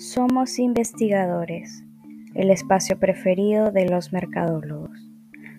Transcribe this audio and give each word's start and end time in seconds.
Somos 0.00 0.58
investigadores, 0.58 1.84
el 2.34 2.50
espacio 2.50 2.98
preferido 2.98 3.70
de 3.70 3.86
los 3.86 4.12
mercadólogos, 4.12 5.10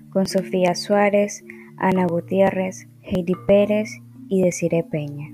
con 0.09 0.25
Sofía 0.25 0.73
Suárez, 0.73 1.43
Ana 1.77 2.07
Gutiérrez, 2.07 2.87
Heidi 3.01 3.33
Pérez 3.45 3.89
y 4.29 4.41
Desiree 4.41 4.83
Peña. 4.83 5.27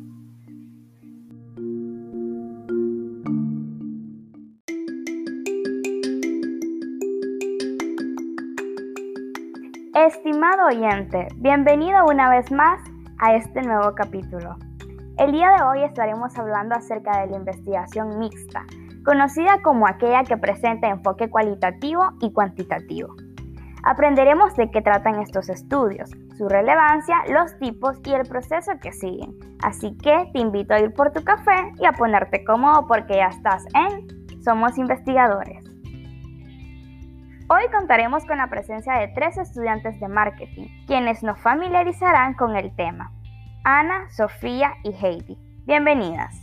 Estimado 9.96 10.68
oyente, 10.68 11.28
bienvenido 11.38 12.06
una 12.06 12.30
vez 12.30 12.52
más 12.52 12.87
a 13.20 13.36
este 13.36 13.62
nuevo 13.62 13.96
capítulo. 13.96 14.56
El 15.18 15.32
día 15.32 15.50
de 15.58 15.64
hoy 15.64 15.84
estaremos 15.84 16.38
hablando 16.38 16.76
acerca 16.76 17.22
de 17.22 17.32
la 17.32 17.38
investigación 17.38 18.20
mixta, 18.20 18.66
conocida 19.04 19.62
como 19.64 19.88
aquella 19.88 20.24
que 20.24 20.38
presenta 20.38 20.90
enfoque 20.90 21.30
cualitativo 21.30 22.04
y 22.22 22.32
cuantitativo. 22.32 23.16
Aprenderemos 23.84 24.56
de 24.56 24.70
qué 24.70 24.82
tratan 24.82 25.22
estos 25.22 25.50
estudios, 25.50 26.12
su 26.38 26.48
relevancia, 26.48 27.16
los 27.30 27.58
tipos 27.58 27.98
y 28.06 28.14
el 28.14 28.28
proceso 28.28 28.74
que 28.82 28.92
siguen. 28.92 29.34
Así 29.64 29.98
que 29.98 30.30
te 30.34 30.40
invito 30.40 30.74
a 30.74 30.80
ir 30.80 30.94
por 30.94 31.12
tu 31.12 31.24
café 31.24 31.72
y 31.80 31.86
a 31.86 31.94
ponerte 31.94 32.44
cómodo 32.44 32.86
porque 32.88 33.16
ya 33.16 33.28
estás 33.28 33.66
en 33.74 34.42
Somos 34.44 34.78
Investigadores. 34.78 35.64
Hoy 37.50 37.64
contaremos 37.72 38.26
con 38.26 38.40
la 38.40 38.50
presencia 38.50 38.96
de 38.96 39.08
tres 39.08 39.38
estudiantes 39.38 39.98
de 40.02 40.10
marketing, 40.10 40.68
quienes 40.86 41.24
nos 41.24 41.40
familiarizarán 41.40 42.34
con 42.34 42.58
el 42.58 42.76
tema. 42.76 43.14
Ana, 43.70 44.10
Sofía 44.12 44.76
y 44.86 44.94
Heidi. 44.94 45.38
Bienvenidas. 45.66 46.42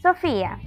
Sofía, 0.00 0.58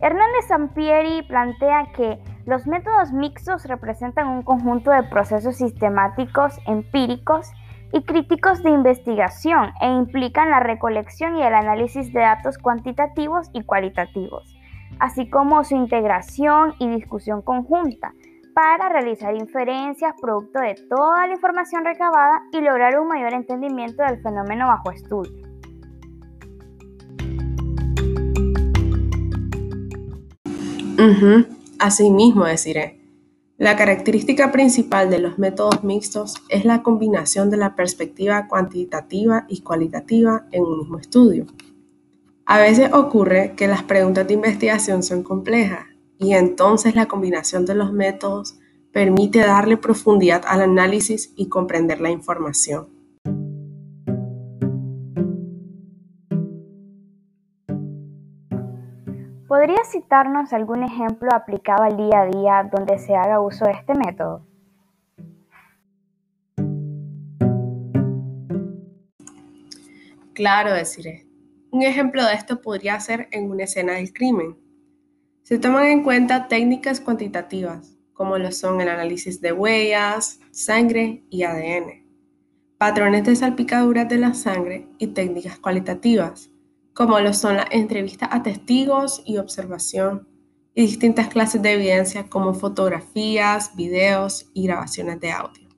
Hernández 0.00 0.48
Sampieri 0.48 1.22
plantea 1.22 1.92
que 1.94 2.18
los 2.46 2.66
métodos 2.66 3.12
mixtos 3.12 3.64
representan 3.66 4.26
un 4.26 4.42
conjunto 4.42 4.90
de 4.90 5.04
procesos 5.04 5.54
sistemáticos, 5.54 6.58
empíricos 6.66 7.48
y 7.92 8.02
críticos 8.02 8.64
de 8.64 8.70
investigación 8.70 9.70
e 9.80 9.86
implican 9.86 10.50
la 10.50 10.58
recolección 10.58 11.36
y 11.36 11.44
el 11.44 11.54
análisis 11.54 12.12
de 12.12 12.18
datos 12.18 12.58
cuantitativos 12.58 13.50
y 13.52 13.62
cualitativos, 13.62 14.52
así 14.98 15.30
como 15.30 15.62
su 15.62 15.76
integración 15.76 16.74
y 16.80 16.88
discusión 16.88 17.40
conjunta 17.40 18.14
para 18.60 18.90
realizar 18.90 19.34
inferencias 19.34 20.12
producto 20.20 20.60
de 20.60 20.74
toda 20.86 21.26
la 21.26 21.32
información 21.32 21.82
recabada 21.82 22.42
y 22.52 22.60
lograr 22.60 23.00
un 23.00 23.08
mayor 23.08 23.32
entendimiento 23.32 24.02
del 24.02 24.20
fenómeno 24.20 24.66
bajo 24.66 24.90
estudio. 24.90 25.32
Así 31.78 32.10
mismo 32.10 32.44
deciré. 32.44 33.00
La 33.56 33.76
característica 33.76 34.52
principal 34.52 35.08
de 35.08 35.20
los 35.20 35.38
métodos 35.38 35.82
mixtos 35.82 36.34
es 36.50 36.66
la 36.66 36.82
combinación 36.82 37.48
de 37.48 37.56
la 37.56 37.74
perspectiva 37.74 38.46
cuantitativa 38.46 39.46
y 39.48 39.62
cualitativa 39.62 40.44
en 40.52 40.64
un 40.64 40.80
mismo 40.80 40.98
estudio. 40.98 41.46
A 42.44 42.58
veces 42.58 42.92
ocurre 42.92 43.54
que 43.56 43.68
las 43.68 43.84
preguntas 43.84 44.26
de 44.26 44.34
investigación 44.34 45.02
son 45.02 45.22
complejas 45.22 45.89
y 46.20 46.34
entonces 46.34 46.94
la 46.94 47.06
combinación 47.06 47.64
de 47.64 47.74
los 47.74 47.92
métodos 47.92 48.58
permite 48.92 49.38
darle 49.38 49.78
profundidad 49.78 50.42
al 50.46 50.60
análisis 50.60 51.32
y 51.34 51.48
comprender 51.48 52.00
la 52.02 52.10
información. 52.10 52.88
¿Podría 59.48 59.82
citarnos 59.90 60.52
algún 60.52 60.84
ejemplo 60.84 61.30
aplicado 61.34 61.84
al 61.84 61.96
día 61.96 62.20
a 62.20 62.26
día 62.26 62.70
donde 62.70 62.98
se 62.98 63.16
haga 63.16 63.40
uso 63.40 63.64
de 63.64 63.72
este 63.72 63.94
método? 63.94 64.44
Claro, 70.34 70.72
deciré. 70.72 71.26
Un 71.70 71.82
ejemplo 71.82 72.24
de 72.24 72.34
esto 72.34 72.60
podría 72.60 73.00
ser 73.00 73.28
en 73.30 73.50
una 73.50 73.64
escena 73.64 73.94
del 73.94 74.12
crimen. 74.12 74.59
Se 75.42 75.58
toman 75.58 75.86
en 75.86 76.02
cuenta 76.02 76.48
técnicas 76.48 77.00
cuantitativas, 77.00 77.96
como 78.12 78.38
lo 78.38 78.52
son 78.52 78.80
el 78.80 78.88
análisis 78.88 79.40
de 79.40 79.52
huellas, 79.52 80.40
sangre 80.50 81.24
y 81.30 81.42
ADN, 81.42 82.06
patrones 82.78 83.24
de 83.24 83.34
salpicaduras 83.34 84.08
de 84.08 84.18
la 84.18 84.34
sangre 84.34 84.86
y 84.98 85.08
técnicas 85.08 85.58
cualitativas, 85.58 86.50
como 86.92 87.18
lo 87.20 87.32
son 87.32 87.56
las 87.56 87.66
entrevistas 87.70 88.28
a 88.32 88.42
testigos 88.42 89.22
y 89.24 89.38
observación, 89.38 90.28
y 90.74 90.82
distintas 90.82 91.28
clases 91.28 91.62
de 91.62 91.72
evidencia 91.72 92.28
como 92.28 92.54
fotografías, 92.54 93.74
videos 93.74 94.50
y 94.54 94.64
grabaciones 94.64 95.18
de 95.20 95.32
audio. 95.32 95.68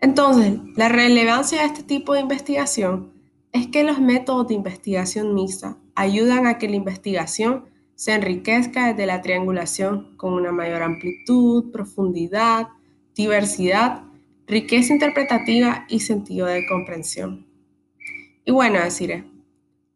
Entonces, 0.00 0.60
la 0.76 0.88
relevancia 0.88 1.60
de 1.60 1.66
este 1.66 1.82
tipo 1.82 2.14
de 2.14 2.20
investigación 2.20 3.12
es 3.52 3.66
que 3.68 3.82
los 3.82 4.00
métodos 4.00 4.48
de 4.48 4.54
investigación 4.54 5.34
mixta 5.34 5.78
ayudan 5.94 6.46
a 6.46 6.58
que 6.58 6.68
la 6.68 6.76
investigación 6.76 7.64
se 7.96 8.12
enriquezca 8.12 8.88
desde 8.88 9.06
la 9.06 9.22
triangulación 9.22 10.16
con 10.16 10.34
una 10.34 10.52
mayor 10.52 10.82
amplitud, 10.82 11.72
profundidad, 11.72 12.68
diversidad, 13.14 14.02
riqueza 14.46 14.92
interpretativa 14.92 15.86
y 15.88 16.00
sentido 16.00 16.46
de 16.46 16.66
comprensión. 16.68 17.46
Y 18.44 18.52
bueno, 18.52 18.78
deciré, 18.78 19.24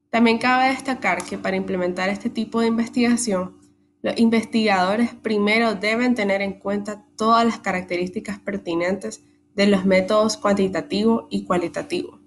también 0.08 0.38
cabe 0.38 0.70
destacar 0.70 1.22
que 1.22 1.38
para 1.38 1.56
implementar 1.56 2.08
este 2.08 2.30
tipo 2.30 2.60
de 2.60 2.66
investigación, 2.66 3.58
los 4.02 4.18
investigadores 4.18 5.14
primero 5.14 5.74
deben 5.74 6.14
tener 6.14 6.40
en 6.40 6.54
cuenta 6.54 7.04
todas 7.16 7.44
las 7.44 7.58
características 7.58 8.38
pertinentes 8.38 9.22
de 9.54 9.66
los 9.66 9.84
métodos 9.84 10.38
cuantitativo 10.38 11.28
y 11.30 11.44
cualitativo. 11.44 12.18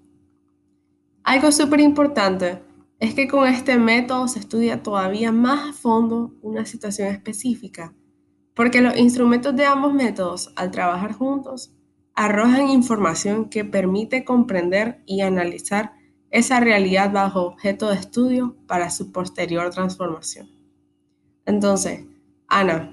Algo 1.24 1.50
súper 1.50 1.80
importante 1.80 2.62
es 3.04 3.14
que 3.14 3.28
con 3.28 3.46
este 3.46 3.76
método 3.76 4.28
se 4.28 4.38
estudia 4.38 4.82
todavía 4.82 5.30
más 5.30 5.68
a 5.68 5.72
fondo 5.74 6.32
una 6.40 6.64
situación 6.64 7.08
específica, 7.08 7.92
porque 8.54 8.80
los 8.80 8.96
instrumentos 8.96 9.54
de 9.54 9.66
ambos 9.66 9.92
métodos, 9.92 10.52
al 10.56 10.70
trabajar 10.70 11.12
juntos, 11.12 11.74
arrojan 12.14 12.70
información 12.70 13.50
que 13.50 13.62
permite 13.62 14.24
comprender 14.24 15.02
y 15.04 15.20
analizar 15.20 15.92
esa 16.30 16.60
realidad 16.60 17.12
bajo 17.12 17.42
objeto 17.42 17.90
de 17.90 17.96
estudio 17.96 18.56
para 18.66 18.88
su 18.88 19.12
posterior 19.12 19.68
transformación. 19.68 20.48
Entonces, 21.44 22.06
Ana, 22.48 22.90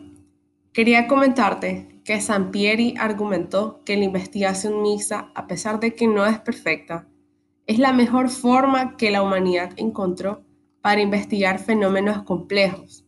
quería 0.73 1.07
comentarte 1.07 2.01
que 2.03 2.19
Sampieri 2.19 2.95
argumentó 2.99 3.81
que 3.85 3.95
la 3.95 4.03
investigación 4.03 4.81
mixta, 4.81 5.31
a 5.35 5.47
pesar 5.47 5.79
de 5.79 5.95
que 5.95 6.05
no 6.05 6.25
es 6.25 6.37
perfecta, 6.39 7.07
es 7.67 7.79
la 7.79 7.93
mejor 7.93 8.29
forma 8.29 8.97
que 8.97 9.11
la 9.11 9.23
humanidad 9.23 9.71
encontró 9.77 10.43
para 10.81 11.01
investigar 11.01 11.59
fenómenos 11.59 12.23
complejos. 12.23 13.05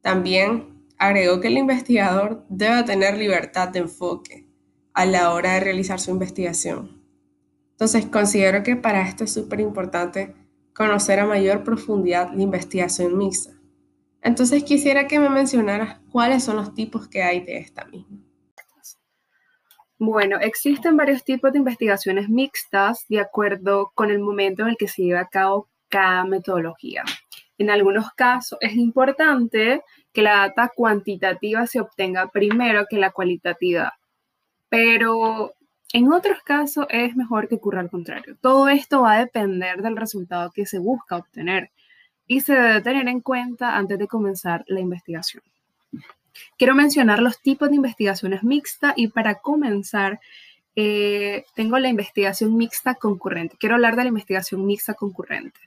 También 0.00 0.84
agregó 0.98 1.40
que 1.40 1.48
el 1.48 1.58
investigador 1.58 2.44
debe 2.48 2.82
tener 2.84 3.18
libertad 3.18 3.68
de 3.68 3.80
enfoque 3.80 4.46
a 4.94 5.04
la 5.04 5.32
hora 5.32 5.54
de 5.54 5.60
realizar 5.60 5.98
su 5.98 6.10
investigación 6.10 7.02
entonces, 7.82 8.06
considero 8.06 8.62
que 8.62 8.76
para 8.76 9.02
esto 9.02 9.24
es 9.24 9.32
súper 9.32 9.58
importante 9.58 10.36
conocer 10.72 11.18
a 11.18 11.26
mayor 11.26 11.64
profundidad 11.64 12.32
la 12.32 12.40
investigación 12.40 13.18
mixta. 13.18 13.54
Entonces, 14.22 14.62
quisiera 14.62 15.08
que 15.08 15.18
me 15.18 15.28
mencionaras 15.28 15.98
cuáles 16.12 16.44
son 16.44 16.54
los 16.54 16.74
tipos 16.74 17.08
que 17.08 17.24
hay 17.24 17.40
de 17.40 17.56
esta 17.58 17.84
misma. 17.86 18.21
Bueno, 20.04 20.38
existen 20.40 20.96
varios 20.96 21.22
tipos 21.22 21.52
de 21.52 21.58
investigaciones 21.58 22.28
mixtas 22.28 23.06
de 23.08 23.20
acuerdo 23.20 23.92
con 23.94 24.10
el 24.10 24.18
momento 24.18 24.62
en 24.62 24.70
el 24.70 24.76
que 24.76 24.88
se 24.88 25.04
lleva 25.04 25.20
a 25.20 25.28
cabo 25.28 25.68
cada 25.88 26.24
metodología. 26.24 27.04
En 27.56 27.70
algunos 27.70 28.10
casos 28.10 28.58
es 28.60 28.74
importante 28.74 29.80
que 30.12 30.22
la 30.22 30.38
data 30.38 30.72
cuantitativa 30.74 31.68
se 31.68 31.78
obtenga 31.78 32.28
primero 32.32 32.86
que 32.90 32.96
la 32.96 33.12
cualitativa, 33.12 33.96
pero 34.68 35.54
en 35.92 36.12
otros 36.12 36.42
casos 36.42 36.84
es 36.90 37.14
mejor 37.14 37.46
que 37.46 37.54
ocurra 37.54 37.78
al 37.78 37.88
contrario. 37.88 38.36
Todo 38.40 38.68
esto 38.68 39.02
va 39.02 39.12
a 39.12 39.20
depender 39.20 39.82
del 39.82 39.96
resultado 39.96 40.50
que 40.50 40.66
se 40.66 40.80
busca 40.80 41.18
obtener 41.18 41.70
y 42.26 42.40
se 42.40 42.54
debe 42.54 42.80
tener 42.80 43.06
en 43.06 43.20
cuenta 43.20 43.76
antes 43.76 44.00
de 44.00 44.08
comenzar 44.08 44.64
la 44.66 44.80
investigación. 44.80 45.44
Quiero 46.58 46.74
mencionar 46.74 47.20
los 47.20 47.40
tipos 47.40 47.68
de 47.68 47.76
investigaciones 47.76 48.42
mixtas 48.42 48.94
y 48.96 49.08
para 49.08 49.36
comenzar 49.36 50.20
eh, 50.74 51.44
tengo 51.54 51.78
la 51.78 51.88
investigación 51.88 52.56
mixta 52.56 52.94
concurrente. 52.94 53.56
Quiero 53.58 53.74
hablar 53.74 53.96
de 53.96 54.04
la 54.04 54.08
investigación 54.08 54.64
mixta 54.64 54.94
concurrente, 54.94 55.60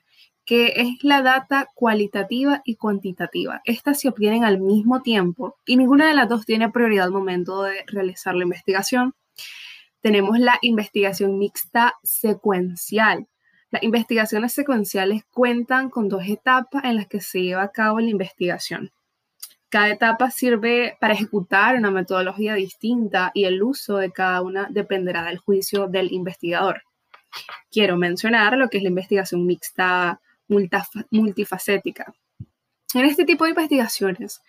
que 0.44 0.74
es 0.76 1.02
la 1.02 1.22
data 1.22 1.68
cualitativa 1.74 2.62
y 2.64 2.76
cuantitativa. 2.76 3.60
Estas 3.64 4.00
se 4.00 4.08
obtienen 4.08 4.44
al 4.44 4.58
mismo 4.58 5.02
tiempo 5.02 5.56
y 5.64 5.76
ninguna 5.76 6.08
de 6.08 6.14
las 6.14 6.28
dos 6.28 6.44
tiene 6.44 6.70
prioridad 6.70 7.06
al 7.06 7.12
momento 7.12 7.62
de 7.62 7.84
realizar 7.86 8.34
la 8.34 8.44
investigación. 8.44 9.14
tenemos 10.00 10.38
la 10.38 10.58
investigación 10.62 11.36
mixta 11.38 11.94
secuencial. 12.04 13.26
Las 13.70 13.82
investigaciones 13.82 14.52
secuenciales 14.52 15.24
cuentan 15.32 15.90
con 15.90 16.08
dos 16.08 16.22
etapas 16.28 16.84
en 16.84 16.96
las 16.96 17.08
que 17.08 17.20
se 17.20 17.42
lleva 17.42 17.62
a 17.64 17.72
cabo 17.72 17.98
la 17.98 18.10
investigación. 18.10 18.92
Cada 19.76 19.90
etapa 19.90 20.30
sirve 20.30 20.96
para 21.00 21.12
ejecutar 21.12 21.76
una 21.76 21.90
metodología 21.90 22.54
distinta 22.54 23.30
y 23.34 23.44
el 23.44 23.62
uso 23.62 23.98
de 23.98 24.10
cada 24.10 24.40
una 24.40 24.68
dependerá 24.70 25.24
del 25.24 25.36
juicio 25.36 25.86
del 25.86 26.14
investigador. 26.14 26.80
Quiero 27.70 27.98
mencionar 27.98 28.56
lo 28.56 28.70
que 28.70 28.78
es 28.78 28.82
la 28.82 28.88
investigación 28.88 29.44
mixta 29.44 30.18
multifacética. 31.10 32.14
En 32.94 33.04
este 33.04 33.26
tipo 33.26 33.44
de 33.44 33.50
investigaciones, 33.50 34.40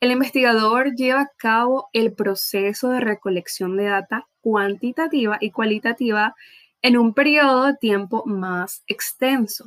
el 0.00 0.12
investigador 0.12 0.94
lleva 0.94 1.20
a 1.20 1.32
cabo 1.36 1.90
el 1.92 2.14
proceso 2.14 2.88
de 2.88 3.00
recolección 3.00 3.76
de 3.76 3.84
data 3.84 4.28
cuantitativa 4.40 5.36
y 5.42 5.50
cualitativa 5.50 6.34
en 6.80 6.96
un 6.96 7.12
periodo 7.12 7.66
de 7.66 7.74
tiempo 7.74 8.24
más 8.24 8.82
extenso. 8.86 9.66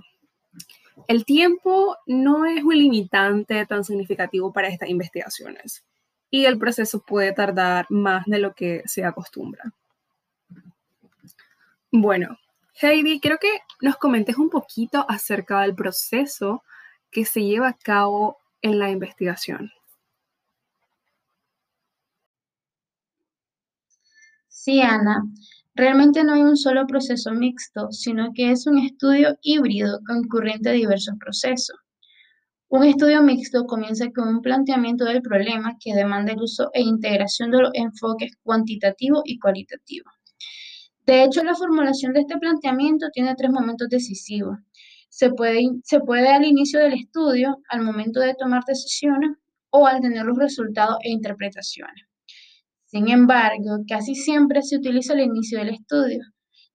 El 1.07 1.25
tiempo 1.25 1.97
no 2.05 2.45
es 2.45 2.63
un 2.63 2.77
limitante 2.77 3.65
tan 3.65 3.83
significativo 3.83 4.53
para 4.53 4.67
estas 4.67 4.89
investigaciones 4.89 5.83
y 6.29 6.45
el 6.45 6.57
proceso 6.57 7.01
puede 7.01 7.33
tardar 7.33 7.85
más 7.89 8.25
de 8.25 8.39
lo 8.39 8.53
que 8.53 8.83
se 8.85 9.05
acostumbra. 9.05 9.73
Bueno, 11.91 12.37
Heidi, 12.81 13.19
quiero 13.19 13.37
que 13.37 13.59
nos 13.81 13.97
comentes 13.97 14.37
un 14.37 14.49
poquito 14.49 15.05
acerca 15.07 15.61
del 15.61 15.75
proceso 15.75 16.63
que 17.11 17.25
se 17.25 17.43
lleva 17.43 17.69
a 17.69 17.77
cabo 17.77 18.37
en 18.61 18.79
la 18.79 18.89
investigación. 18.89 19.71
Sí, 24.47 24.81
Ana. 24.81 25.23
Realmente 25.75 26.23
no 26.23 26.33
hay 26.33 26.41
un 26.43 26.55
solo 26.55 26.85
proceso 26.85 27.31
mixto, 27.31 27.91
sino 27.91 28.31
que 28.33 28.51
es 28.51 28.67
un 28.67 28.77
estudio 28.77 29.37
híbrido 29.41 29.99
concurrente 30.05 30.69
a 30.69 30.73
diversos 30.73 31.15
procesos. 31.19 31.75
Un 32.67 32.83
estudio 32.83 33.23
mixto 33.23 33.65
comienza 33.65 34.11
con 34.11 34.27
un 34.27 34.41
planteamiento 34.41 35.03
del 35.05 35.23
problema 35.23 35.75
que 35.79 35.95
demanda 35.95 36.33
el 36.33 36.41
uso 36.41 36.69
e 36.73 36.81
integración 36.81 37.49
de 37.49 37.59
los 37.59 37.71
enfoques 37.73 38.33
cuantitativo 38.43 39.21
y 39.25 39.39
cualitativo. 39.39 40.09
De 41.05 41.23
hecho, 41.23 41.43
la 41.43 41.55
formulación 41.55 42.13
de 42.13 42.21
este 42.21 42.37
planteamiento 42.37 43.09
tiene 43.11 43.35
tres 43.35 43.51
momentos 43.51 43.89
decisivos. 43.89 44.57
Se 45.09 45.31
puede, 45.31 45.61
se 45.83 45.99
puede 45.99 46.29
al 46.29 46.45
inicio 46.45 46.79
del 46.79 46.93
estudio, 46.93 47.57
al 47.69 47.81
momento 47.81 48.19
de 48.19 48.35
tomar 48.35 48.63
decisiones 48.65 49.31
o 49.71 49.87
al 49.87 50.01
tener 50.01 50.25
los 50.25 50.37
resultados 50.37 50.97
e 51.03 51.09
interpretaciones. 51.09 52.05
Sin 52.93 53.09
embargo, 53.09 53.83
casi 53.87 54.13
siempre 54.13 54.61
se 54.61 54.77
utiliza 54.77 55.13
el 55.13 55.21
inicio 55.21 55.57
del 55.57 55.69
estudio, 55.69 56.19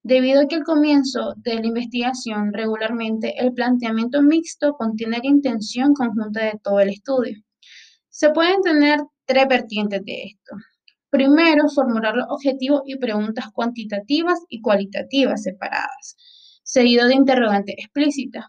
debido 0.03 0.41
a 0.41 0.47
que 0.49 0.57
al 0.57 0.65
comienzo 0.65 1.35
de 1.37 1.55
la 1.55 1.67
investigación 1.67 2.53
regularmente 2.53 3.35
el 3.39 3.53
planteamiento 3.53 4.21
mixto 4.21 4.73
contiene 4.73 5.19
la 5.19 5.29
intención 5.29 5.95
conjunta 5.95 6.43
de 6.43 6.59
todo 6.61 6.81
el 6.81 6.89
estudio. 6.89 7.39
Se 8.09 8.31
pueden 8.31 8.63
tener 8.63 8.99
tres 9.27 9.47
vertientes 9.49 10.05
de 10.05 10.25
esto. 10.25 10.57
Primero, 11.09 11.69
formular 11.69 12.17
los 12.17 12.27
objetivos 12.31 12.83
y 12.85 12.97
preguntas 12.97 13.53
cuantitativas 13.53 14.41
y 14.49 14.61
cualitativas 14.61 15.45
separadas, 15.45 16.17
seguido 16.65 17.07
de 17.07 17.15
interrogantes 17.15 17.77
explícitas. 17.79 18.45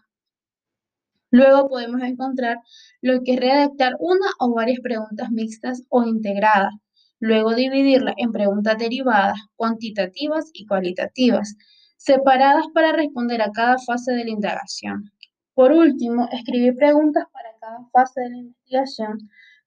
Luego 1.30 1.68
podemos 1.68 2.02
encontrar 2.02 2.58
lo 3.00 3.20
que 3.22 3.34
es 3.34 3.38
redactar 3.38 3.92
una 4.00 4.26
o 4.40 4.52
varias 4.52 4.80
preguntas 4.82 5.30
mixtas 5.30 5.84
o 5.88 6.02
integradas, 6.02 6.72
luego 7.20 7.54
dividirla 7.54 8.14
en 8.16 8.32
preguntas 8.32 8.76
derivadas, 8.78 9.38
cuantitativas 9.54 10.50
y 10.52 10.66
cualitativas, 10.66 11.54
separadas 11.96 12.66
para 12.74 12.92
responder 12.92 13.42
a 13.42 13.52
cada 13.52 13.76
fase 13.78 14.12
de 14.12 14.24
la 14.24 14.30
indagación. 14.30 15.12
Por 15.54 15.72
último, 15.72 16.28
escribir 16.32 16.74
preguntas 16.76 17.26
para 17.32 17.50
cada 17.60 17.86
fase 17.92 18.22
de 18.22 18.30
la 18.30 18.36
investigación 18.38 19.18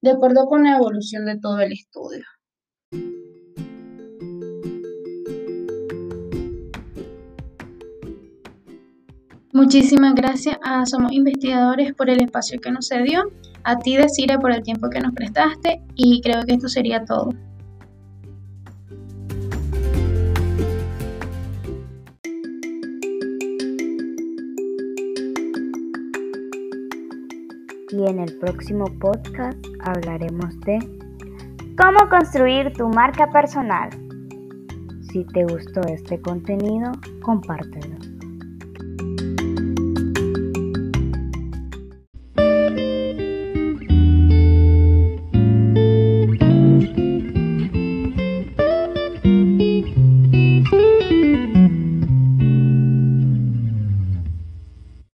de 0.01 0.11
acuerdo 0.11 0.47
con 0.47 0.63
la 0.63 0.77
evolución 0.77 1.25
de 1.25 1.39
todo 1.39 1.59
el 1.61 1.71
estudio. 1.71 2.23
Muchísimas 9.53 10.15
gracias 10.15 10.57
a 10.63 10.83
Somos 10.87 11.11
Investigadores 11.11 11.93
por 11.93 12.09
el 12.09 12.21
espacio 12.21 12.59
que 12.59 12.71
nos 12.71 12.89
dio, 12.89 13.31
a 13.63 13.77
ti 13.79 13.95
Desire 13.95 14.37
por 14.39 14.51
el 14.51 14.63
tiempo 14.63 14.89
que 14.89 14.99
nos 14.99 15.13
prestaste 15.13 15.81
y 15.95 16.21
creo 16.21 16.43
que 16.43 16.53
esto 16.53 16.67
sería 16.67 17.03
todo. 17.05 17.29
Y 27.91 28.07
en 28.07 28.19
el 28.19 28.37
próximo 28.39 28.85
podcast 28.99 29.57
hablaremos 29.81 30.59
de 30.61 30.79
cómo 31.77 32.09
construir 32.09 32.73
tu 32.73 32.89
marca 32.89 33.31
personal. 33.31 33.89
Si 35.11 35.23
te 35.25 35.43
gustó 35.43 35.81
este 35.81 36.19
contenido, 36.19 36.91
compártelo. 37.21 38.02